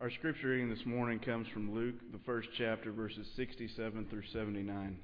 [0.00, 4.96] Our scripture reading this morning comes from Luke, the first chapter, verses 67 through 79.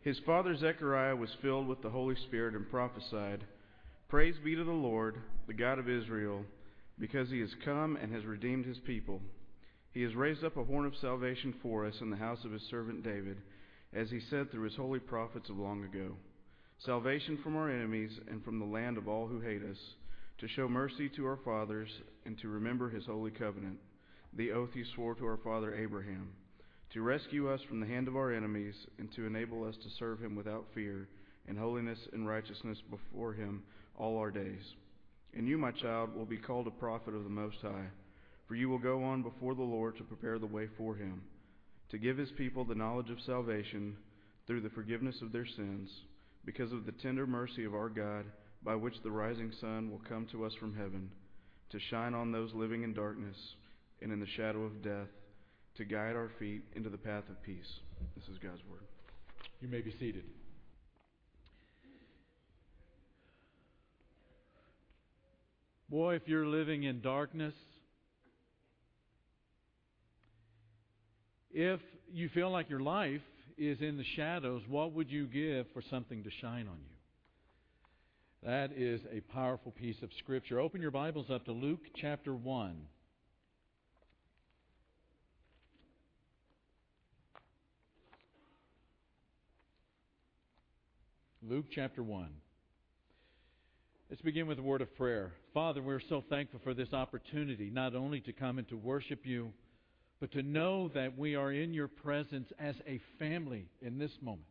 [0.00, 3.44] His father Zechariah was filled with the Holy Spirit and prophesied,
[4.08, 6.44] Praise be to the Lord, the God of Israel,
[6.98, 9.20] because he has come and has redeemed his people.
[9.92, 12.62] He has raised up a horn of salvation for us in the house of his
[12.68, 13.36] servant David,
[13.94, 16.16] as he said through his holy prophets of long ago.
[16.84, 19.78] Salvation from our enemies and from the land of all who hate us
[20.38, 21.88] to show mercy to our fathers
[22.24, 23.76] and to remember his holy covenant,
[24.36, 26.28] the oath he swore to our father Abraham,
[26.92, 30.20] to rescue us from the hand of our enemies and to enable us to serve
[30.20, 31.08] him without fear
[31.48, 33.62] in holiness and righteousness before him
[33.96, 34.62] all our days.
[35.36, 37.88] And you, my child, will be called a prophet of the Most High,
[38.46, 41.22] for you will go on before the Lord to prepare the way for him,
[41.90, 43.96] to give his people the knowledge of salvation
[44.46, 45.90] through the forgiveness of their sins,
[46.44, 48.24] because of the tender mercy of our God
[48.62, 51.10] by which the rising sun will come to us from heaven,
[51.70, 53.36] to shine on those living in darkness
[54.02, 55.08] and in the shadow of death,
[55.76, 57.80] to guide our feet into the path of peace.
[58.16, 58.82] This is God's word.
[59.60, 60.24] You may be seated.
[65.88, 67.54] Boy, if you're living in darkness,
[71.50, 71.80] if
[72.12, 73.22] you feel like your life
[73.56, 76.97] is in the shadows, what would you give for something to shine on you?
[78.44, 80.60] That is a powerful piece of Scripture.
[80.60, 82.76] Open your Bibles up to Luke chapter 1.
[91.42, 92.28] Luke chapter 1.
[94.08, 95.32] Let's begin with a word of prayer.
[95.52, 99.52] Father, we're so thankful for this opportunity, not only to come and to worship you,
[100.20, 104.46] but to know that we are in your presence as a family in this moment.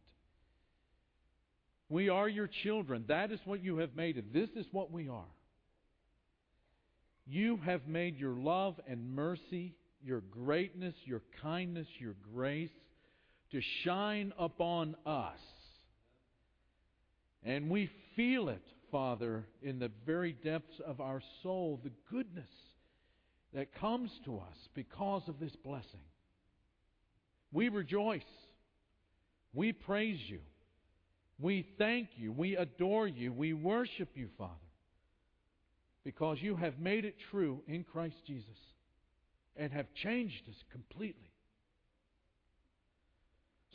[1.89, 3.05] We are your children.
[3.07, 4.33] That is what you have made it.
[4.33, 5.23] This is what we are.
[7.25, 12.71] You have made your love and mercy, your greatness, your kindness, your grace
[13.52, 15.39] to shine upon us.
[17.44, 22.50] And we feel it, Father, in the very depths of our soul, the goodness
[23.53, 26.01] that comes to us because of this blessing.
[27.51, 28.22] We rejoice.
[29.53, 30.39] We praise you.
[31.40, 32.31] We thank you.
[32.31, 33.31] We adore you.
[33.31, 34.53] We worship you, Father,
[36.03, 38.58] because you have made it true in Christ Jesus
[39.56, 41.31] and have changed us completely.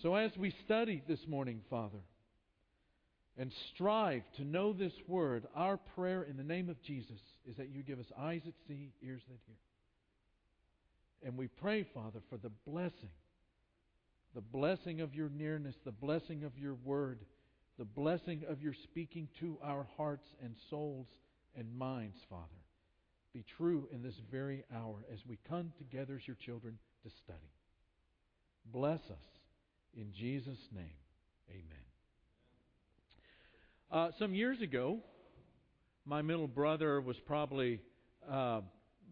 [0.03, 2.01] So, as we study this morning, Father,
[3.39, 7.71] and strive to know this word, our prayer in the name of Jesus is that
[7.71, 9.57] you give us eyes that see, ears that hear.
[11.25, 13.11] And we pray, Father, for the blessing,
[14.35, 17.21] the blessing of your nearness, the blessing of your word
[17.83, 21.09] the blessing of your speaking to our hearts and souls
[21.57, 22.47] and minds, Father,
[23.35, 27.51] be true in this very hour as we come together as your children to study.
[28.73, 29.27] Bless us
[29.97, 30.95] in Jesus' name.
[31.51, 31.65] Amen.
[33.91, 35.01] Uh, some years ago,
[36.07, 37.81] my middle brother was probably
[38.31, 38.61] uh,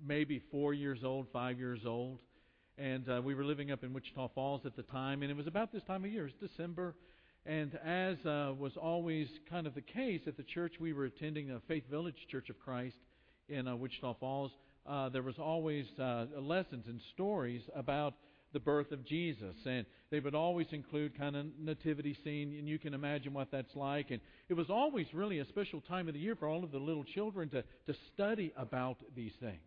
[0.06, 2.20] maybe four years old, five years old,
[2.78, 5.48] and uh, we were living up in Wichita Falls at the time, and it was
[5.48, 6.28] about this time of year.
[6.28, 6.94] It was December,
[7.46, 11.50] and as uh, was always kind of the case at the church we were attending,
[11.50, 12.96] a Faith Village Church of Christ
[13.48, 14.52] in uh, Wichita Falls,
[14.86, 18.14] uh, there was always uh, lessons and stories about
[18.52, 19.54] the birth of Jesus.
[19.64, 23.74] And they would always include kind of nativity scene, and you can imagine what that's
[23.74, 24.10] like.
[24.10, 26.78] And it was always really a special time of the year for all of the
[26.78, 29.60] little children to, to study about these things.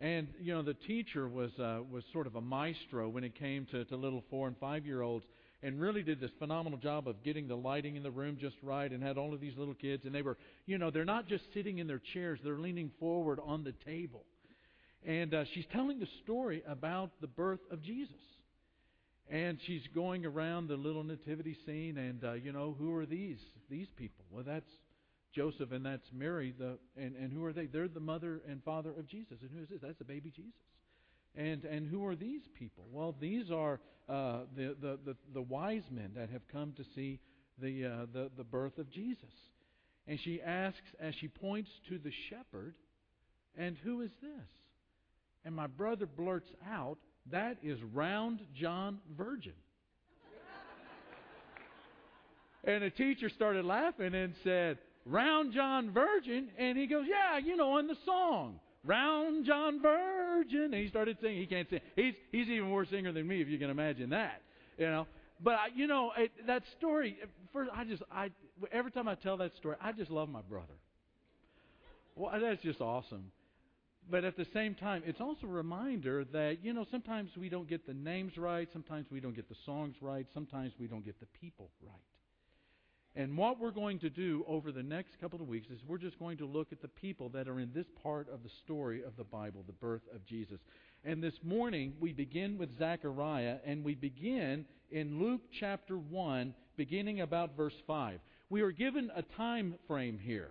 [0.00, 3.66] And you know, the teacher was uh, was sort of a maestro when it came
[3.70, 5.24] to, to little four and five year olds
[5.62, 8.90] and really did this phenomenal job of getting the lighting in the room just right
[8.90, 10.04] and had all of these little kids.
[10.04, 10.36] And they were
[10.66, 12.40] you know they're not just sitting in their chairs.
[12.42, 14.24] They're leaning forward on the table.
[15.04, 18.14] And uh, she's telling the story about the birth of jesus.
[19.30, 23.38] And she's going around the little nativity scene and uh, you know who are these
[23.70, 24.24] these people?
[24.30, 24.70] Well that's
[25.34, 27.66] joseph and that's mary the and, and who are they?
[27.66, 29.38] They're the mother and father of jesus.
[29.40, 29.78] And who is this?
[29.82, 30.52] That's the baby jesus
[31.36, 32.84] and, and who are these people?
[32.92, 37.20] Well, these are uh, the, the, the, the, wise men that have come to see
[37.58, 39.32] the, uh, the, the birth of Jesus.
[40.06, 42.74] And she asks, as she points to the shepherd,
[43.56, 44.48] and who is this?
[45.44, 46.98] And my brother blurts out,
[47.30, 49.52] that is Round John Virgin.
[52.64, 56.48] and the teacher started laughing and said, Round John Virgin?
[56.58, 58.60] And he goes, Yeah, you know, in the song.
[58.84, 60.64] Round John Virgin.
[60.64, 61.38] And he started singing.
[61.38, 61.80] He can't sing.
[61.96, 64.42] He's he's even worse singer than me, if you can imagine that.
[64.78, 65.06] You know.
[65.42, 67.18] But I, you know it, that story.
[67.52, 68.30] First, I just I
[68.72, 70.74] every time I tell that story, I just love my brother.
[72.14, 73.32] Well, that's just awesome.
[74.10, 77.68] but at the same time, it's also a reminder that, you know, sometimes we don't
[77.68, 81.18] get the names right, sometimes we don't get the songs right, sometimes we don't get
[81.20, 82.11] the people right.
[83.14, 86.18] And what we're going to do over the next couple of weeks is we're just
[86.18, 89.16] going to look at the people that are in this part of the story of
[89.18, 90.58] the Bible, the birth of Jesus.
[91.04, 97.20] And this morning we begin with Zechariah, and we begin in Luke chapter 1, beginning
[97.20, 98.18] about verse 5.
[98.48, 100.50] We are given a time frame here.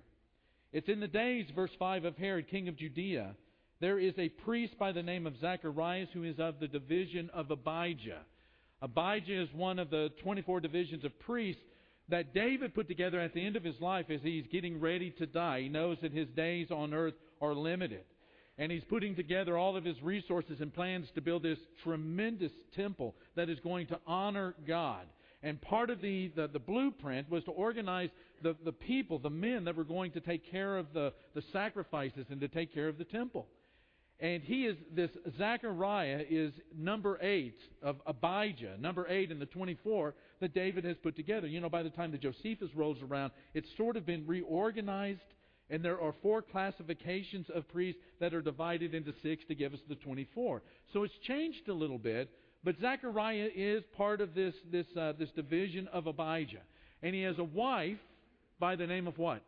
[0.71, 3.35] It's in the days, verse 5, of Herod, king of Judea.
[3.79, 7.49] There is a priest by the name of Zacharias who is of the division of
[7.49, 8.21] Abijah.
[8.83, 11.61] Abijah is one of the 24 divisions of priests
[12.11, 15.25] that David put together at the end of his life as he's getting ready to
[15.25, 15.61] die.
[15.61, 18.03] He knows that his days on earth are limited.
[18.57, 23.15] And he's putting together all of his resources and plans to build this tremendous temple
[23.35, 25.07] that is going to honor God.
[25.41, 28.09] And part of the, the, the, blueprint was to organize
[28.43, 32.27] the, the people, the men that were going to take care of the, the sacrifices
[32.29, 33.47] and to take care of the temple.
[34.21, 40.13] And he is, this Zechariah is number eight of Abijah, number eight in the 24
[40.39, 41.47] that David has put together.
[41.47, 45.21] You know, by the time the Josephus rolls around, it's sort of been reorganized,
[45.71, 49.79] and there are four classifications of priests that are divided into six to give us
[49.89, 50.62] the 24.
[50.94, 52.29] So it's changed a little bit,
[52.63, 56.62] but Zechariah is part of this, this, uh, this division of Abijah.
[57.01, 57.97] And he has a wife
[58.59, 59.41] by the name of what?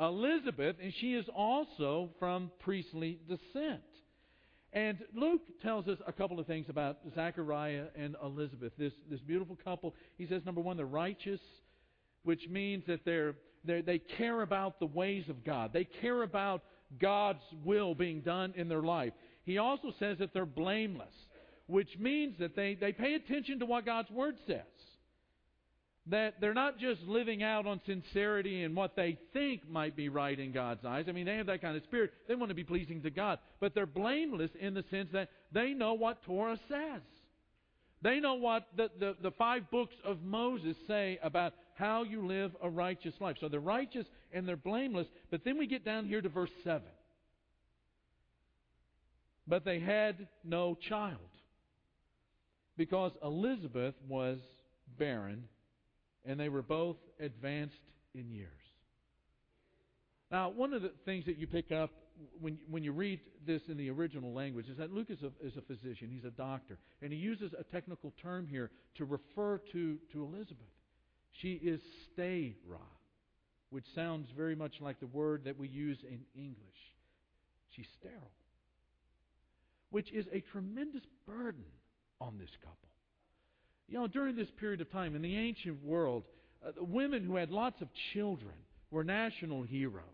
[0.00, 3.82] Elizabeth, and she is also from priestly descent.
[4.72, 9.58] And Luke tells us a couple of things about Zachariah and Elizabeth, this, this beautiful
[9.62, 9.94] couple.
[10.16, 11.40] He says, number one, they're righteous,
[12.22, 15.72] which means that they're, they're, they care about the ways of God.
[15.72, 16.62] They care about
[17.00, 19.12] God's will being done in their life.
[19.44, 21.14] He also says that they're blameless,
[21.66, 24.62] which means that they, they pay attention to what God's Word says
[26.06, 30.38] that they're not just living out on sincerity and what they think might be right
[30.38, 31.04] in God's eyes.
[31.08, 32.12] I mean, they have that kind of spirit.
[32.26, 33.38] They want to be pleasing to God.
[33.60, 37.02] But they're blameless in the sense that they know what Torah says.
[38.02, 42.52] They know what the, the, the five books of Moses say about how you live
[42.62, 43.36] a righteous life.
[43.40, 45.06] So they're righteous and they're blameless.
[45.30, 46.82] But then we get down here to verse 7.
[49.46, 51.18] But they had no child
[52.76, 54.38] because Elizabeth was
[54.98, 55.44] barren
[56.24, 57.80] and they were both advanced
[58.14, 58.48] in years.
[60.30, 61.90] Now, one of the things that you pick up
[62.40, 65.56] when, when you read this in the original language is that Luke is a, is
[65.56, 69.96] a physician, he's a doctor, and he uses a technical term here to refer to,
[70.12, 70.56] to Elizabeth.
[71.40, 71.80] She is
[72.12, 72.80] stera,
[73.70, 76.58] which sounds very much like the word that we use in English.
[77.74, 78.30] She's sterile,
[79.90, 81.64] which is a tremendous burden
[82.20, 82.76] on this couple.
[83.90, 86.22] You know, during this period of time in the ancient world,
[86.64, 88.54] uh, women who had lots of children
[88.92, 90.04] were national heroes.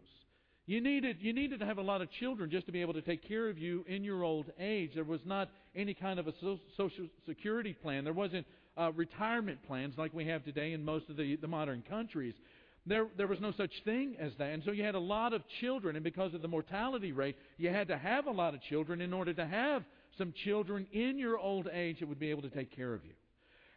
[0.64, 3.02] You needed, you needed to have a lot of children just to be able to
[3.02, 4.92] take care of you in your old age.
[4.94, 8.02] There was not any kind of a so- social security plan.
[8.02, 8.46] There wasn't
[8.78, 12.34] uh, retirement plans like we have today in most of the, the modern countries.
[12.86, 14.52] There, there was no such thing as that.
[14.52, 17.68] And so you had a lot of children, and because of the mortality rate, you
[17.68, 19.84] had to have a lot of children in order to have
[20.16, 23.12] some children in your old age that would be able to take care of you.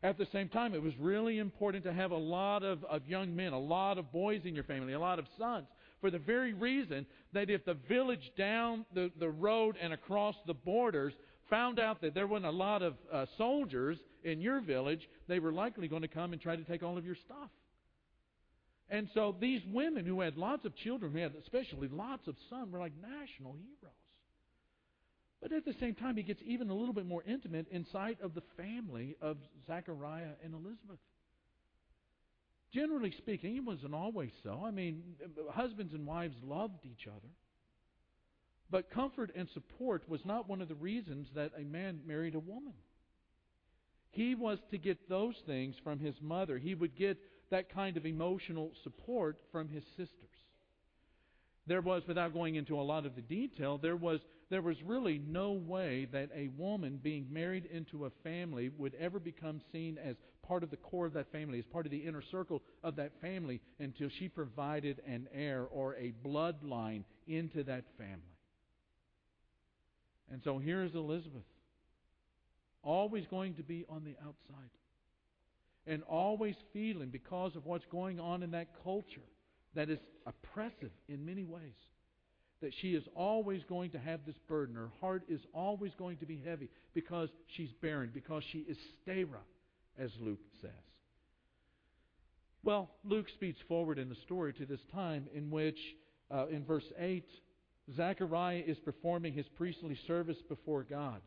[0.02, 3.36] At the same time, it was really important to have a lot of, of young
[3.36, 5.68] men, a lot of boys in your family, a lot of sons,
[6.00, 10.54] for the very reason that if the village down the, the road and across the
[10.54, 11.14] borders
[11.50, 15.52] found out that there wasn't a lot of uh, soldiers in your village, they were
[15.52, 17.50] likely going to come and try to take all of your stuff.
[18.90, 22.72] And so these women who had lots of children, who had especially lots of sons,
[22.72, 23.96] were like national heroes.
[25.42, 28.34] But at the same time, he gets even a little bit more intimate inside of
[28.34, 31.00] the family of Zachariah and Elizabeth.
[32.74, 34.62] Generally speaking, it wasn't always so.
[34.66, 35.02] I mean,
[35.52, 37.30] husbands and wives loved each other.
[38.70, 42.40] But comfort and support was not one of the reasons that a man married a
[42.40, 42.74] woman.
[44.12, 46.58] He was to get those things from his mother.
[46.58, 47.18] He would get
[47.50, 50.30] that kind of emotional support from his sisters
[51.70, 54.20] there was, without going into a lot of the detail, there was,
[54.50, 59.20] there was really no way that a woman being married into a family would ever
[59.20, 62.24] become seen as part of the core of that family, as part of the inner
[62.32, 68.18] circle of that family, until she provided an heir or a bloodline into that family.
[70.32, 71.44] And so here is Elizabeth,
[72.84, 74.70] always going to be on the outside,
[75.86, 79.22] and always feeling, because of what's going on in that culture,
[79.76, 81.76] that is oppressive in many ways.
[82.62, 84.76] That she is always going to have this burden.
[84.76, 89.40] Her heart is always going to be heavy because she's barren, because she is stera,
[89.98, 90.72] as Luke says.
[92.64, 95.80] Well, Luke speeds forward in the story to this time in which,
[96.30, 97.24] uh, in verse 8,
[97.96, 101.22] Zechariah is performing his priestly service before God.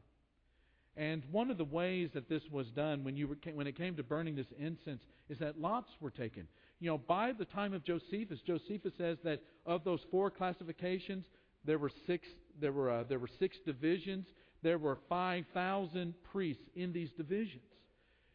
[0.96, 3.96] And one of the ways that this was done when, you were, when it came
[3.96, 6.46] to burning this incense is that lots were taken.
[6.82, 11.24] You know, by the time of Josephus, Josephus says that of those four classifications,
[11.64, 12.26] there were six,
[12.60, 14.26] there were, uh, there were six divisions.
[14.64, 17.62] There were 5,000 priests in these divisions.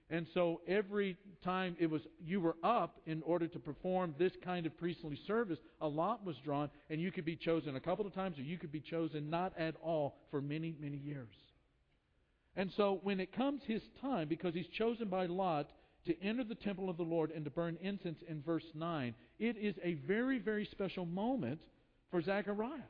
[0.09, 4.65] And so every time it was you were up in order to perform this kind
[4.65, 8.13] of priestly service, a lot was drawn, and you could be chosen a couple of
[8.13, 11.35] times, or you could be chosen not at all for many, many years.
[12.55, 15.69] And so when it comes his time, because he's chosen by Lot
[16.07, 19.57] to enter the temple of the Lord and to burn incense in verse 9, it
[19.57, 21.61] is a very, very special moment
[22.09, 22.89] for Zechariah.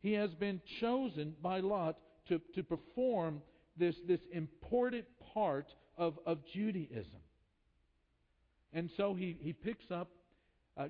[0.00, 1.98] He has been chosen by Lot
[2.28, 3.42] to, to perform
[3.76, 7.20] this, this important part of, of Judaism.
[8.72, 10.08] And so he, he picks up.
[10.76, 10.88] Uh,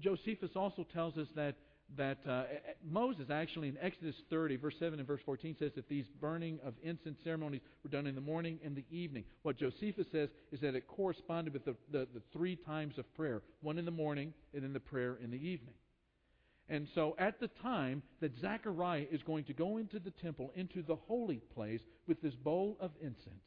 [0.00, 1.56] Josephus also tells us that
[1.96, 2.42] that uh,
[2.84, 6.74] Moses actually in Exodus 30, verse 7 and verse 14 says that these burning of
[6.82, 9.24] incense ceremonies were done in the morning and the evening.
[9.42, 13.42] What Josephus says is that it corresponded with the, the, the three times of prayer
[13.62, 15.74] one in the morning and then the prayer in the evening.
[16.68, 20.82] And so at the time that Zechariah is going to go into the temple, into
[20.82, 23.44] the holy place, with this bowl of incense,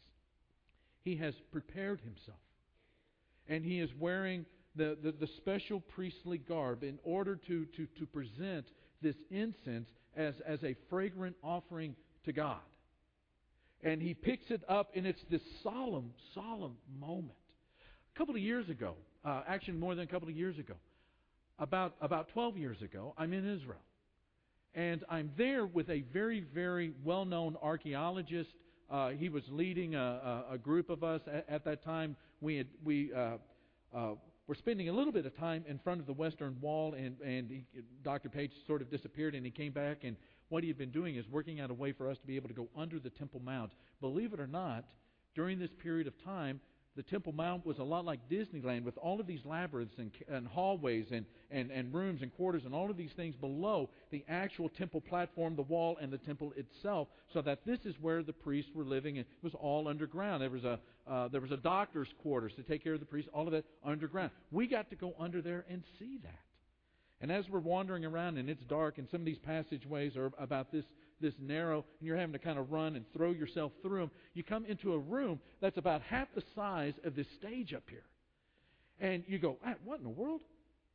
[1.04, 2.40] he has prepared himself.
[3.48, 8.06] And he is wearing the, the, the, special priestly garb in order to, to, to
[8.06, 8.66] present
[9.02, 12.60] this incense as, as a fragrant offering to God.
[13.84, 17.38] And he picks it up, and it's this solemn, solemn moment.
[18.16, 20.76] A couple of years ago, uh, actually more than a couple of years ago,
[21.60, 23.82] about, about 12 years ago, I'm in Israel.
[24.74, 28.52] And I'm there with a very, very well known archaeologist.
[28.90, 32.16] Uh, he was leading a, a, a, group of us at, at that time.
[32.40, 33.38] We, had, we uh,
[33.94, 34.16] uh
[34.48, 37.50] we're spending a little bit of time in front of the Western Wall, and, and
[37.50, 37.64] he,
[38.04, 38.30] Dr.
[38.30, 40.18] Page sort of disappeared, and he came back, and
[40.50, 42.50] what he had been doing is working out a way for us to be able
[42.50, 43.72] to go under the Temple Mount.
[44.02, 44.86] Believe it or not,
[45.36, 46.60] during this period of time,
[46.96, 50.46] the Temple Mount was a lot like Disneyland with all of these labyrinths and, and
[50.46, 54.68] hallways and, and, and rooms and quarters and all of these things below the actual
[54.68, 58.72] temple platform, the wall, and the temple itself, so that this is where the priests
[58.76, 59.18] were living.
[59.18, 60.42] And it was all underground.
[60.42, 60.80] There was a,
[61.10, 63.66] uh, there was a doctor's quarters to take care of the priests, all of that
[63.86, 64.32] underground.
[64.52, 66.40] We got to go under there and see that.
[67.22, 70.72] And as we're wandering around and it's dark, and some of these passageways are about
[70.72, 70.86] this
[71.22, 74.44] this narrow, and you're having to kind of run and throw yourself through them, you
[74.44, 78.04] come into a room that's about half the size of this stage up here.
[79.00, 80.42] And you go, ah, what in the world?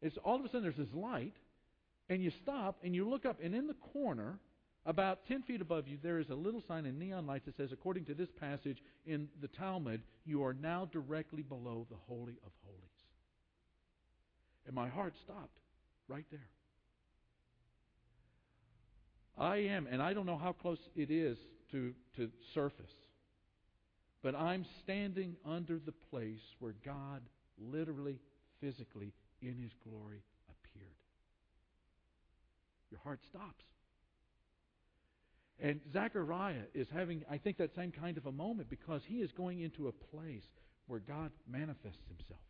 [0.03, 1.35] It's all of a sudden there's this light,
[2.09, 4.39] and you stop and you look up, and in the corner,
[4.85, 7.71] about 10 feet above you, there is a little sign in neon lights that says,
[7.73, 12.53] according to this passage in the Talmud, you are now directly below the Holy of
[12.65, 12.83] Holies.
[14.67, 15.59] And my heart stopped
[16.09, 16.49] right there.
[19.39, 21.39] I am, and I don't know how close it is
[21.73, 22.93] to, to surface,
[24.23, 27.23] but I'm standing under the place where God
[27.59, 28.19] literally,
[28.61, 29.13] physically,
[29.43, 30.97] in His glory appeared.
[32.91, 33.65] Your heart stops.
[35.59, 39.33] And Zechariah is having, I think, that same kind of a moment because he is
[39.33, 40.45] going into a place
[40.87, 42.41] where God manifests himself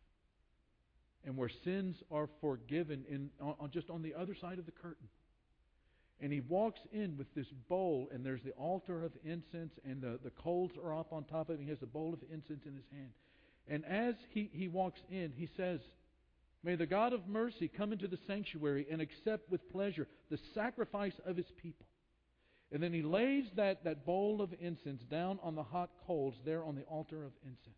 [1.24, 5.08] and where sins are forgiven in, on, just on the other side of the curtain.
[6.20, 10.18] And he walks in with this bowl, and there's the altar of incense, and the,
[10.24, 11.62] the coals are up on top of it.
[11.62, 13.10] He has a bowl of incense in his hand.
[13.68, 15.80] And as he, he walks in, he says,
[16.62, 21.12] May the God of mercy come into the sanctuary and accept with pleasure the sacrifice
[21.24, 21.86] of his people.
[22.72, 26.64] And then he lays that, that bowl of incense down on the hot coals there
[26.64, 27.76] on the altar of incense.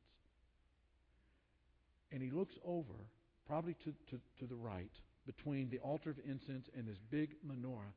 [2.10, 2.94] And he looks over,
[3.46, 4.90] probably to, to, to the right,
[5.26, 7.92] between the altar of incense and this big menorah,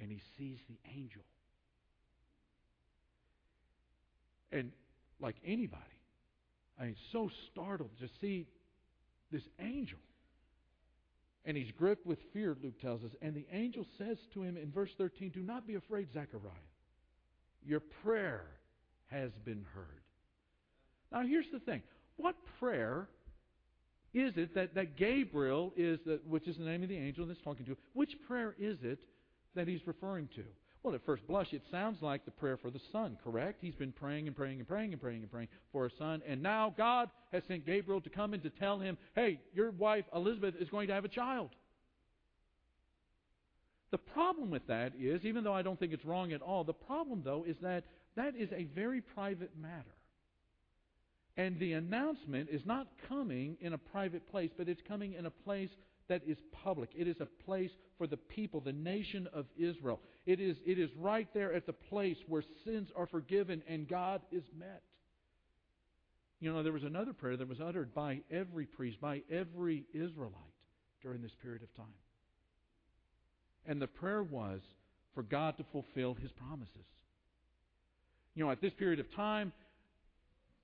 [0.00, 1.22] and he sees the angel.
[4.52, 4.72] And
[5.20, 5.82] like anybody,
[6.80, 8.46] I mean, so startled to see
[9.32, 9.98] this angel.
[11.44, 13.12] And he's gripped with fear, Luke tells us.
[13.22, 16.52] And the angel says to him in verse 13, Do not be afraid, Zechariah.
[17.64, 18.44] Your prayer
[19.06, 20.02] has been heard.
[21.12, 21.82] Now, here's the thing
[22.16, 23.08] what prayer
[24.12, 27.40] is it that, that Gabriel is, the, which is the name of the angel that's
[27.42, 28.98] talking to which prayer is it
[29.56, 30.44] that he's referring to?
[30.82, 33.58] Well, at first blush, it sounds like the prayer for the son, correct?
[33.60, 36.42] He's been praying and praying and praying and praying and praying for a son, and
[36.42, 40.54] now God has sent Gabriel to come and to tell him, hey, your wife Elizabeth
[40.60, 41.50] is going to have a child.
[43.90, 46.72] The problem with that is, even though I don't think it's wrong at all, the
[46.72, 47.84] problem, though, is that
[48.16, 49.94] that is a very private matter.
[51.36, 55.30] And the announcement is not coming in a private place, but it's coming in a
[55.30, 55.70] place
[56.08, 56.90] that is public.
[56.94, 60.00] It is a place for the people, the nation of Israel.
[60.24, 64.20] It is, it is right there at the place where sins are forgiven and God
[64.30, 64.82] is met.
[66.40, 70.34] You know, there was another prayer that was uttered by every priest, by every Israelite
[71.02, 71.86] during this period of time.
[73.66, 74.60] And the prayer was
[75.14, 76.86] for God to fulfill his promises.
[78.34, 79.52] You know, at this period of time,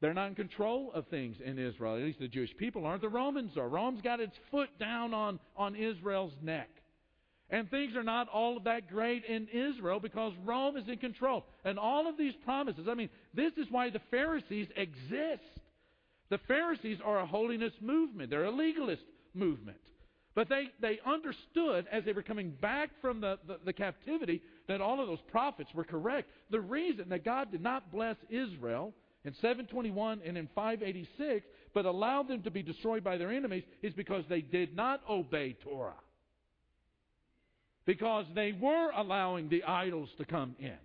[0.02, 1.94] they're not in control of things in Israel.
[1.94, 3.02] At least the Jewish people aren't.
[3.02, 3.68] The Romans are.
[3.68, 6.68] Rome's got its foot down on, on Israel's neck.
[7.50, 11.44] And things are not all that great in Israel because Rome is in control.
[11.64, 15.42] And all of these promises, I mean, this is why the Pharisees exist.
[16.30, 19.04] The Pharisees are a holiness movement, they're a legalist
[19.34, 19.78] movement.
[20.34, 24.80] But they, they understood as they were coming back from the, the, the, captivity that
[24.80, 26.30] all of those prophets were correct.
[26.50, 28.94] The reason that God did not bless Israel
[29.24, 33.92] in 721 and in 586, but allowed them to be destroyed by their enemies, is
[33.94, 35.94] because they did not obey Torah.
[37.84, 40.76] Because they were allowing the idols to come in.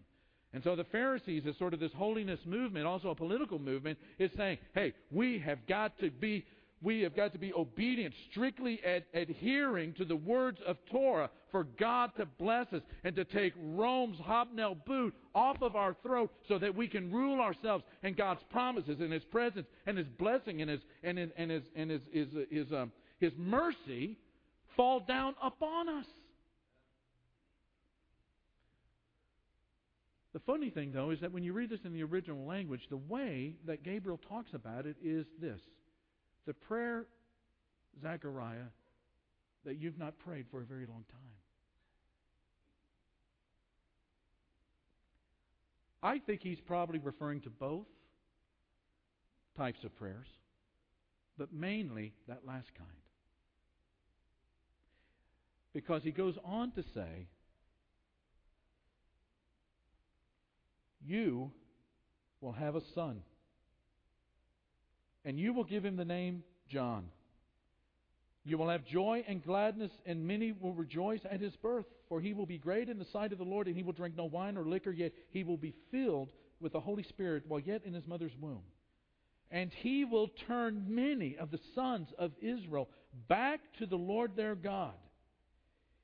[0.54, 4.32] And so the Pharisees, as sort of this holiness movement, also a political movement, is
[4.38, 6.46] saying, hey, we have got to be
[6.82, 11.64] we have got to be obedient, strictly ad- adhering to the words of Torah for
[11.64, 16.60] God to bless us and to take Rome's hobnail boot off of our throat so
[16.60, 20.70] that we can rule ourselves and God's promises and His presence and His blessing and
[20.70, 24.18] His and His and His and His His, His, um, His mercy
[24.76, 26.06] fall down upon us.
[30.34, 32.98] The funny thing, though, is that when you read this in the original language, the
[32.98, 35.60] way that Gabriel talks about it is this
[36.48, 37.06] the prayer,
[38.02, 38.72] Zechariah,
[39.66, 41.20] that you've not prayed for a very long time.
[46.02, 47.86] I think he's probably referring to both
[49.58, 50.28] types of prayers,
[51.38, 52.90] but mainly that last kind.
[55.74, 57.28] Because he goes on to say,
[61.06, 61.52] You
[62.42, 63.22] will have a son
[65.28, 67.04] and you will give him the name John.
[68.46, 72.34] You will have joy and gladness, and many will rejoice at his birth, for he
[72.34, 74.56] will be great in the sight of the Lord, and he will drink no wine
[74.56, 78.08] or liquor, yet he will be filled with the Holy Spirit while yet in his
[78.08, 78.62] mother's womb.
[79.52, 82.88] And he will turn many of the sons of Israel
[83.28, 84.94] back to the Lord their God.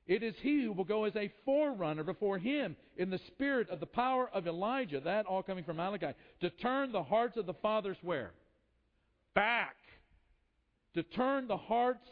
[0.06, 3.80] It is he who will go as a forerunner before him in the spirit of
[3.80, 7.54] the power of Elijah, that all coming from Malachi, to turn the hearts of the
[7.54, 8.34] fathers where?
[9.34, 9.76] Back,
[10.94, 12.08] to turn the hearts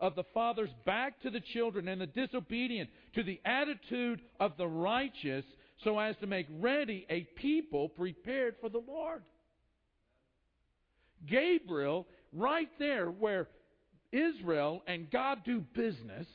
[0.00, 4.66] of the fathers back to the children and the disobedient to the attitude of the
[4.66, 5.44] righteous
[5.84, 9.22] so as to make ready a people prepared for the Lord.
[11.28, 13.48] Gabriel, right there where
[14.10, 16.26] Israel and God do business,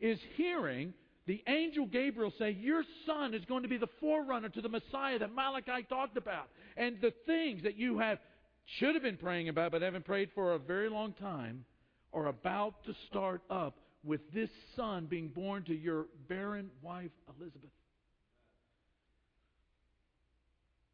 [0.00, 0.92] is hearing
[1.26, 5.18] the angel Gabriel say, Your son is going to be the forerunner to the Messiah
[5.20, 6.48] that Malachi talked about.
[6.76, 8.18] And the things that you have
[8.78, 11.64] should have been praying about but haven't prayed for a very long time
[12.12, 17.70] are about to start up with this son being born to your barren wife Elizabeth.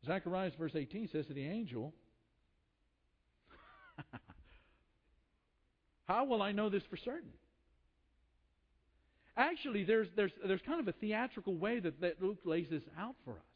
[0.05, 1.93] Zacharias verse 18 says to the angel,
[6.07, 7.31] How will I know this for certain?
[9.37, 13.17] Actually, there's, there's, there's kind of a theatrical way that, that Luke lays this out
[13.25, 13.56] for us.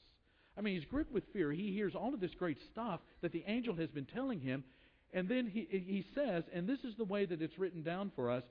[0.60, 1.50] I mean, he's gripped with fear.
[1.50, 4.62] He hears all of this great stuff that the angel has been telling him.
[5.10, 8.30] And then he, he says, and this is the way that it's written down for
[8.30, 8.42] us,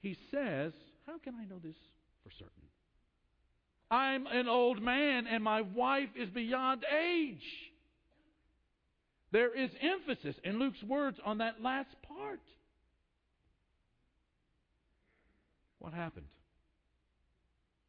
[0.00, 0.74] he says,
[1.06, 1.74] How can I know this
[2.22, 2.68] for certain?
[3.90, 7.46] I'm an old man and my wife is beyond age.
[9.32, 12.40] There is emphasis in Luke's words on that last part.
[15.78, 16.26] What happened?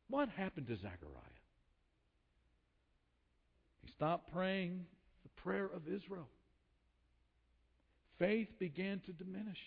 [0.09, 1.34] What happened to Zechariah?
[3.95, 4.85] Stopped praying
[5.23, 6.27] the prayer of Israel.
[8.19, 9.57] Faith began to diminish.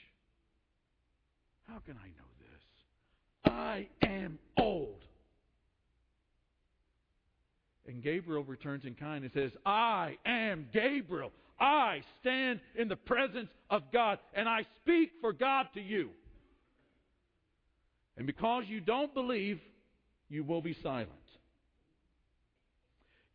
[1.67, 3.53] How can I know this?
[3.53, 5.03] I am old.
[7.87, 11.33] And Gabriel returns in kind and says, I am Gabriel.
[11.59, 16.11] I stand in the presence of God and I speak for God to you.
[18.17, 19.61] And because you don't believe,
[20.29, 21.09] you will be silent.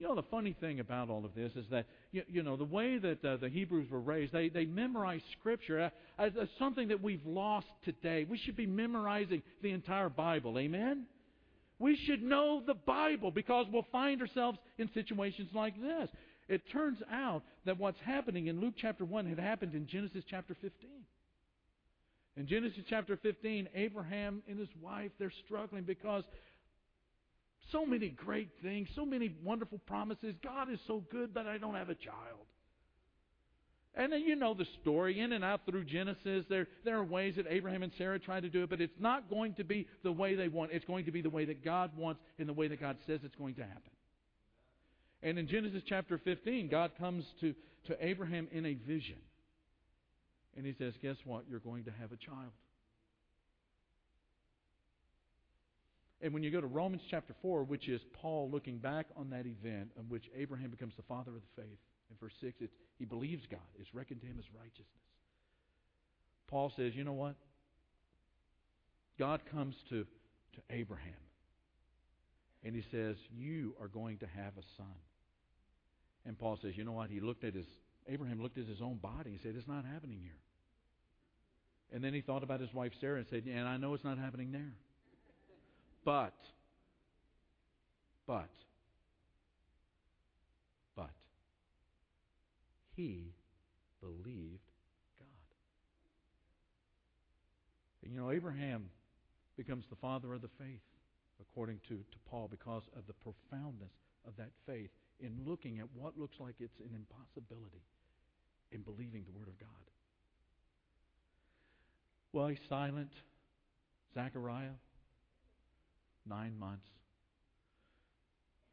[0.04, 2.66] You know, the funny thing about all of this is that, you, you know, the
[2.66, 7.02] way that uh, the Hebrews were raised, they, they memorized Scripture as, as something that
[7.02, 8.26] we've lost today.
[8.30, 10.60] We should be memorizing the entire Bible.
[10.60, 11.06] Amen?
[11.80, 16.10] We should know the Bible because we'll find ourselves in situations like this.
[16.50, 20.54] It turns out that what's happening in Luke chapter 1 had happened in Genesis chapter
[20.54, 20.90] 15.
[22.36, 26.26] In Genesis chapter 15, Abraham and his wife, they're struggling because
[27.72, 30.36] so many great things, so many wonderful promises.
[30.44, 32.46] God is so good, but I don't have a child.
[33.96, 36.46] And then you know the story in and out through Genesis.
[36.50, 39.30] There, there are ways that Abraham and Sarah try to do it, but it's not
[39.30, 40.72] going to be the way they want.
[40.72, 43.20] It's going to be the way that God wants and the way that God says
[43.24, 43.92] it's going to happen.
[45.22, 47.54] And in Genesis chapter 15, God comes to,
[47.88, 49.18] to Abraham in a vision.
[50.58, 51.46] And he says, Guess what?
[51.50, 52.52] You're going to have a child.
[56.24, 59.46] And when you go to Romans chapter 4, which is Paul looking back on that
[59.46, 61.78] event in which Abraham becomes the father of the faith,
[62.10, 63.60] in verse 6, it's, he believes God.
[63.78, 64.88] It's reckoned to him as righteousness.
[66.48, 67.36] Paul says, you know what?
[69.20, 70.06] God comes to,
[70.56, 71.14] to Abraham
[72.64, 74.96] and he says, You are going to have a son.
[76.26, 77.10] And Paul says, You know what?
[77.10, 77.66] He looked at his,
[78.08, 80.40] Abraham looked at his own body and said, It's not happening here.
[81.92, 84.18] And then he thought about his wife Sarah and said, And I know it's not
[84.18, 84.74] happening there.
[86.06, 86.34] But,
[88.28, 88.50] but,
[90.96, 91.12] but,
[92.96, 93.34] he
[94.02, 94.60] believed
[95.18, 95.28] God.
[98.04, 98.90] And you know, Abraham
[99.56, 100.82] becomes the father of the faith,
[101.40, 103.94] according to, to Paul, because of the profoundness
[104.28, 104.90] of that faith
[105.22, 107.84] in looking at what looks like it's an impossibility
[108.74, 109.70] in believing the Word of God.
[112.34, 113.12] Well, he's silent.
[114.14, 114.76] Zechariah,
[116.28, 116.88] nine months.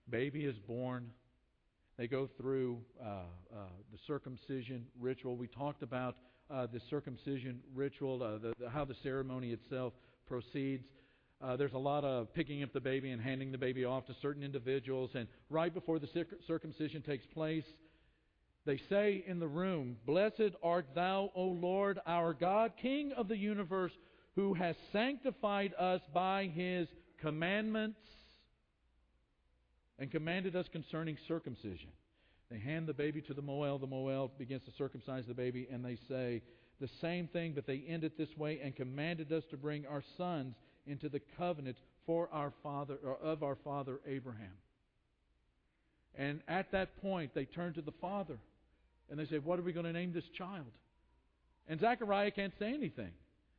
[0.08, 1.10] Baby is born.
[1.96, 5.36] They go through uh, uh, the circumcision ritual.
[5.36, 6.16] We talked about
[6.50, 9.92] uh, the circumcision ritual, uh, the, the, how the ceremony itself
[10.26, 10.84] proceeds.
[11.42, 14.14] Uh, there's a lot of picking up the baby and handing the baby off to
[14.20, 15.10] certain individuals.
[15.14, 16.08] And right before the
[16.46, 17.64] circumcision takes place,
[18.66, 23.36] they say in the room, Blessed art thou, O Lord, our God, King of the
[23.36, 23.92] universe,
[24.36, 26.88] who has sanctified us by his
[27.20, 28.00] commandments
[29.98, 31.90] and commanded us concerning circumcision.
[32.50, 33.80] They hand the baby to the Mohel.
[33.80, 36.42] The Mohel begins to circumcise the baby, and they say
[36.80, 40.02] the same thing, but they end it this way and commanded us to bring our
[40.16, 40.54] sons
[40.87, 44.56] into the covenant for our father or of our father Abraham.
[46.16, 48.38] And at that point, they turn to the father
[49.11, 50.72] and they say, What are we going to name this child?
[51.68, 53.12] And Zechariah can't say anything.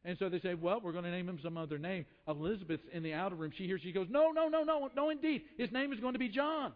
[0.04, 2.06] And so they say, Well, we're going to name him some other name.
[2.28, 3.52] Elizabeth's in the outer room.
[3.56, 5.44] She hears, she goes, No, no, no, no, no, indeed.
[5.58, 6.74] His name is going to be John.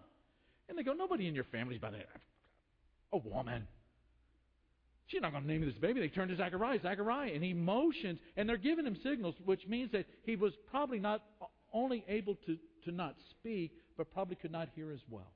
[0.70, 2.08] And they go, Nobody in your family's by that.
[3.14, 3.68] A woman.
[5.08, 6.00] She's not going to name this baby.
[6.00, 9.92] They turn to Zachariah, Zachariah, and he motions, and they're giving him signals, which means
[9.92, 14.52] that he was probably not uh, only able to, to not speak, but probably could
[14.52, 15.32] not hear as well.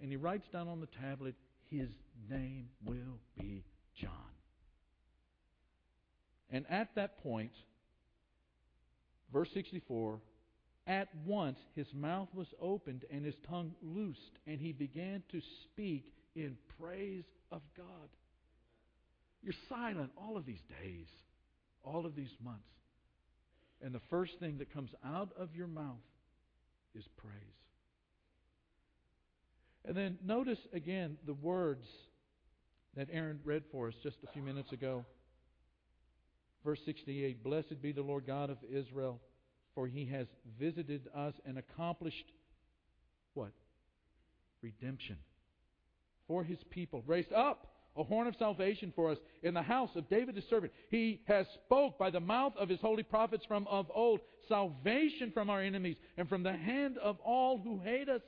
[0.00, 1.36] And he writes down on the tablet,
[1.70, 1.88] His
[2.28, 3.64] name will be
[4.00, 4.10] John.
[6.52, 7.52] And at that point,
[9.32, 10.20] verse 64,
[10.86, 16.12] at once his mouth was opened and his tongue loosed, and he began to speak
[16.36, 18.08] in praise of God.
[19.42, 21.06] You're silent all of these days,
[21.82, 22.62] all of these months.
[23.80, 25.96] And the first thing that comes out of your mouth
[26.94, 27.32] is praise.
[29.84, 31.86] And then notice again the words
[32.96, 35.04] that Aaron read for us just a few minutes ago.
[36.64, 39.20] Verse 68 Blessed be the Lord God of Israel,
[39.74, 40.26] for he has
[40.58, 42.32] visited us and accomplished
[43.34, 43.52] what?
[44.62, 45.16] Redemption
[46.28, 50.08] for his people, raised up a horn of salvation for us in the house of
[50.08, 50.72] David his servant.
[50.90, 55.50] He has spoke by the mouth of his holy prophets from of old salvation from
[55.50, 58.22] our enemies and from the hand of all who hate us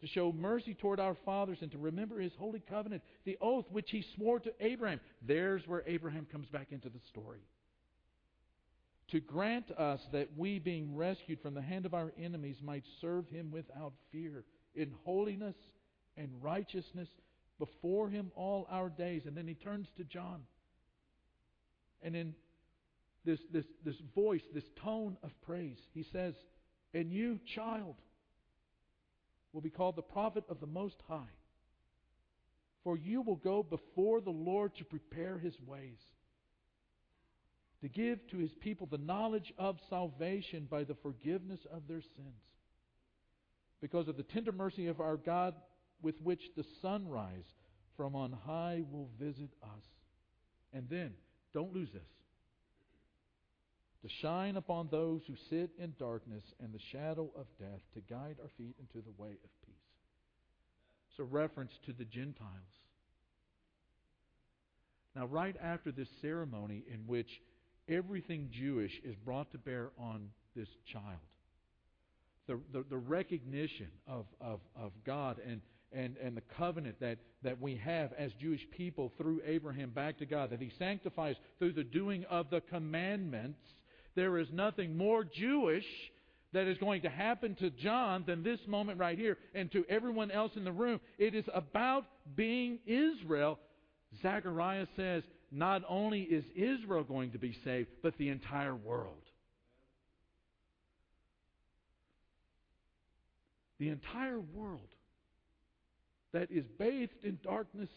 [0.00, 3.90] to show mercy toward our fathers and to remember his holy covenant, the oath which
[3.90, 5.00] he swore to Abraham.
[5.26, 7.40] There's where Abraham comes back into the story.
[9.10, 13.28] To grant us that we, being rescued from the hand of our enemies, might serve
[13.28, 15.56] him without fear, in holiness
[16.16, 17.08] and righteousness
[17.58, 19.22] before him all our days.
[19.26, 20.42] And then he turns to John.
[22.02, 22.34] And in
[23.24, 26.34] this, this, this voice, this tone of praise, he says,
[26.94, 27.96] And you, child,
[29.52, 31.34] will be called the prophet of the Most High.
[32.84, 35.98] For you will go before the Lord to prepare his ways,
[37.82, 42.42] to give to his people the knowledge of salvation by the forgiveness of their sins.
[43.80, 45.54] Because of the tender mercy of our God,
[46.02, 47.44] with which the sunrise
[47.96, 49.84] from on high will visit us.
[50.72, 51.12] And then,
[51.52, 52.02] don't lose this.
[54.02, 58.36] To shine upon those who sit in darkness and the shadow of death, to guide
[58.40, 59.74] our feet into the way of peace.
[61.10, 62.52] It's a reference to the Gentiles.
[65.16, 67.28] Now, right after this ceremony in which
[67.88, 71.18] everything Jewish is brought to bear on this child,
[72.46, 75.60] the, the, the recognition of, of, of God and,
[75.92, 80.26] and, and the covenant that, that we have as Jewish people through Abraham back to
[80.26, 83.58] God, that He sanctifies through the doing of the commandments,
[84.18, 85.84] there is nothing more Jewish
[86.52, 90.32] that is going to happen to John than this moment right here and to everyone
[90.32, 90.98] else in the room.
[91.18, 92.04] It is about
[92.34, 93.60] being Israel.
[94.20, 99.22] Zechariah says not only is Israel going to be saved, but the entire world.
[103.78, 104.80] The entire world
[106.32, 107.90] that is bathed in darkness,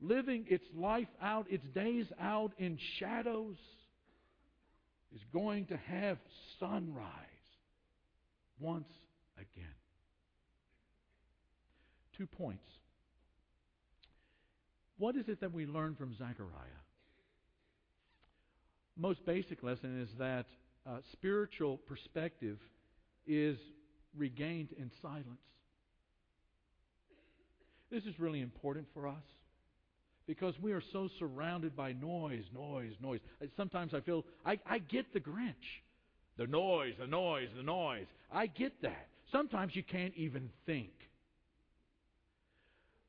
[0.00, 3.56] living its life out, its days out in shadows,
[5.14, 6.18] is going to have
[6.58, 7.10] sunrise
[8.58, 8.88] once
[9.36, 9.74] again.
[12.16, 12.68] Two points.
[14.98, 16.82] What is it that we learn from Zechariah?
[18.96, 20.46] Most basic lesson is that
[20.86, 22.58] uh, spiritual perspective
[23.26, 23.58] is
[24.16, 25.40] regained in silence.
[27.90, 29.22] This is really important for us
[30.26, 33.20] because we are so surrounded by noise, noise, noise.
[33.56, 35.54] Sometimes I feel I, I get the Grinch.
[36.36, 38.06] The noise, the noise, the noise.
[38.30, 39.08] I get that.
[39.32, 40.90] Sometimes you can't even think.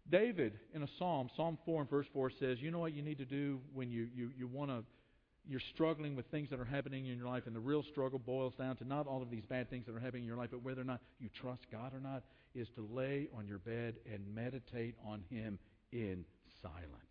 [0.10, 3.18] David, in a psalm, Psalm 4 and verse 4 says, You know what you need
[3.18, 4.84] to do when you, you, you want to
[5.50, 8.54] you're struggling with things that are happening in your life, and the real struggle boils
[8.60, 10.64] down to not all of these bad things that are happening in your life, but
[10.64, 14.24] whether or not you trust God or not, is to lay on your bed and
[14.36, 15.58] meditate on Him
[15.92, 16.26] in
[16.62, 17.07] silence.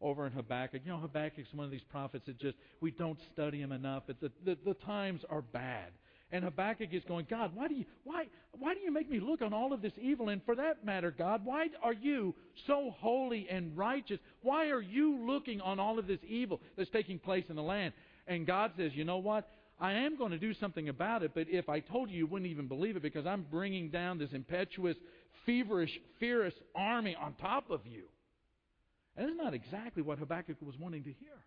[0.00, 3.60] Over in Habakkuk, you know, Habakkuk's one of these prophets that just, we don't study
[3.60, 4.02] him enough.
[4.06, 5.90] The, the, the times are bad.
[6.32, 8.26] And Habakkuk is going, God, why do you why
[8.58, 10.28] why do you make me look on all of this evil?
[10.28, 12.34] And for that matter, God, why are you
[12.66, 14.18] so holy and righteous?
[14.42, 17.92] Why are you looking on all of this evil that's taking place in the land?
[18.26, 19.48] And God says, you know what?
[19.78, 22.50] I am going to do something about it, but if I told you, you wouldn't
[22.50, 24.96] even believe it because I'm bringing down this impetuous,
[25.44, 28.04] feverish, fierce army on top of you.
[29.16, 31.44] And it's not exactly what Habakkuk was wanting to hear.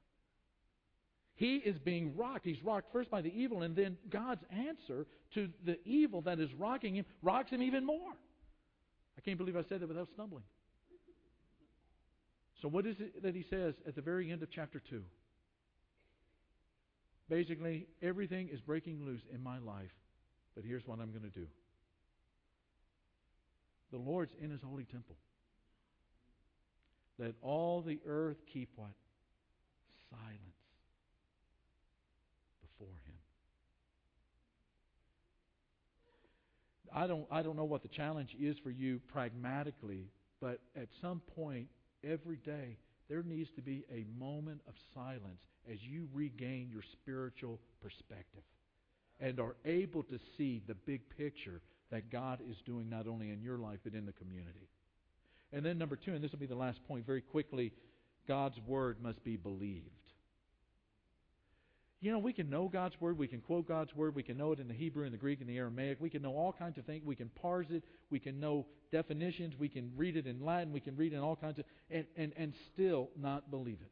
[1.35, 2.45] He is being rocked.
[2.45, 5.05] He's rocked first by the evil, and then God's answer
[5.35, 8.11] to the evil that is rocking him rocks him even more.
[9.17, 10.43] I can't believe I said that without stumbling.
[12.61, 15.01] So, what is it that he says at the very end of chapter 2?
[17.29, 19.91] Basically, everything is breaking loose in my life,
[20.55, 21.47] but here's what I'm going to do.
[23.91, 25.15] The Lord's in his holy temple.
[27.19, 28.89] Let all the earth keep what?
[30.09, 30.39] Silence
[32.61, 33.19] before him.
[36.95, 40.07] I don't, I don't know what the challenge is for you pragmatically,
[40.41, 41.67] but at some point
[42.03, 42.77] every day,
[43.09, 48.43] there needs to be a moment of silence as you regain your spiritual perspective
[49.19, 53.41] and are able to see the big picture that God is doing not only in
[53.41, 54.69] your life but in the community.
[55.51, 57.73] And then, number two, and this will be the last point very quickly
[58.27, 59.89] God's word must be believed.
[62.01, 64.53] You know, we can know God's Word, we can quote God's Word, we can know
[64.53, 66.77] it in the Hebrew and the Greek and the Aramaic, we can know all kinds
[66.77, 70.39] of things, we can parse it, we can know definitions, we can read it in
[70.39, 73.79] Latin, we can read it in all kinds of and, and, and still not believe
[73.81, 73.91] it.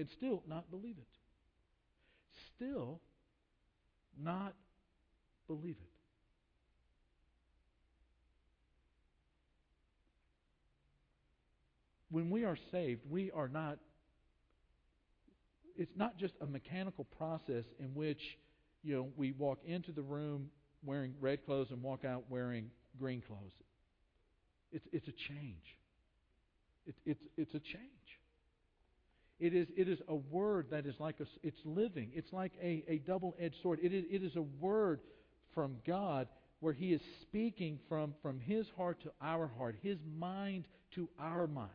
[0.00, 1.06] And still not believe it.
[2.56, 3.00] Still
[4.20, 4.54] not
[5.46, 5.97] believe it.
[12.10, 13.78] When we are saved, we are not
[15.76, 18.20] it's not just a mechanical process in which
[18.82, 20.50] you know we walk into the room
[20.84, 23.52] wearing red clothes and walk out wearing green clothes.
[24.72, 25.76] It's it's a change.
[26.86, 27.84] It, it's it's a change.
[29.38, 32.10] It is it is a word that is like a it's living.
[32.14, 33.78] It's like a, a double edged sword.
[33.82, 35.00] It is it is a word
[35.54, 36.28] from God
[36.60, 40.66] where He is speaking from from His heart to our heart, His mind
[40.96, 41.70] to our mind.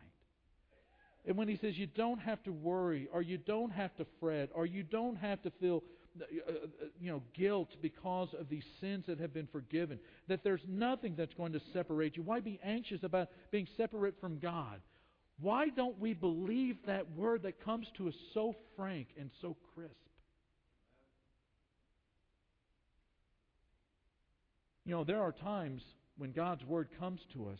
[1.26, 4.50] And when he says you don't have to worry, or you don't have to fret,
[4.54, 5.84] or you don't have to feel
[6.22, 6.54] uh, uh,
[7.02, 11.34] you know, guilt because of these sins that have been forgiven, that there's nothing that's
[11.34, 12.22] going to separate you.
[12.22, 14.80] Why be anxious about being separate from God?
[15.40, 19.96] Why don't we believe that word that comes to us so frank and so crisp?
[24.86, 25.82] You know, there are times
[26.18, 27.60] when God's word comes to us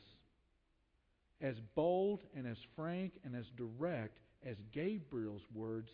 [1.44, 5.90] as bold and as frank and as direct as Gabriel's words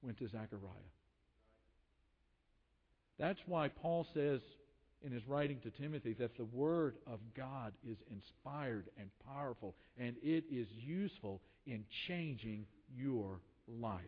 [0.00, 0.90] went to Zechariah.
[3.18, 4.40] That's why Paul says
[5.04, 10.16] in his writing to Timothy that the Word of God is inspired and powerful, and
[10.22, 14.00] it is useful in changing your life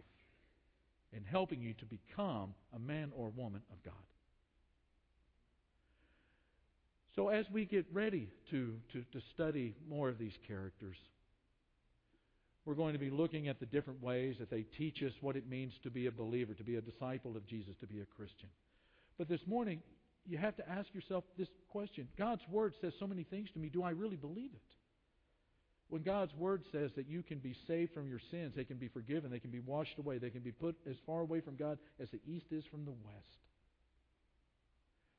[1.12, 3.94] and helping you to become a man or woman of God.
[7.14, 10.96] So, as we get ready to, to, to study more of these characters,
[12.64, 15.48] we're going to be looking at the different ways that they teach us what it
[15.48, 18.48] means to be a believer, to be a disciple of Jesus, to be a Christian.
[19.16, 19.80] But this morning,
[20.26, 23.68] you have to ask yourself this question God's Word says so many things to me.
[23.68, 24.60] Do I really believe it?
[25.88, 28.88] When God's Word says that you can be saved from your sins, they can be
[28.88, 31.78] forgiven, they can be washed away, they can be put as far away from God
[32.00, 33.43] as the east is from the west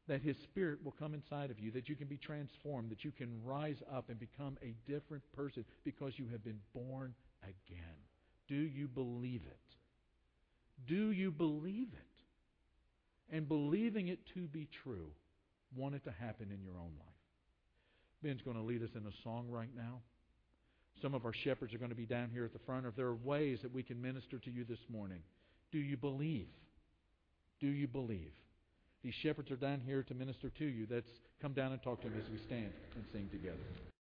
[0.07, 3.11] that His Spirit will come inside of you, that you can be transformed, that you
[3.11, 7.13] can rise up and become a different person because you have been born
[7.43, 7.97] again.
[8.47, 9.57] Do you believe it?
[10.87, 13.35] Do you believe it?
[13.35, 15.09] And believing it to be true,
[15.75, 17.15] want it to happen in your own life.
[18.21, 20.01] Ben's going to lead us in a song right now.
[21.01, 22.85] Some of our shepherds are going to be down here at the front.
[22.85, 25.19] If there are ways that we can minister to you this morning,
[25.71, 26.47] do you believe?
[27.59, 28.31] Do you believe?
[29.05, 30.87] These shepherds are down here to minister to you.
[30.89, 33.94] Let's come down and talk to them as we stand and sing together.